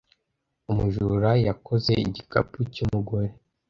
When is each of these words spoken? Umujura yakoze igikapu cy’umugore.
Umujura 0.71 1.31
yakoze 1.47 1.91
igikapu 2.07 2.57
cy’umugore. 2.73 3.29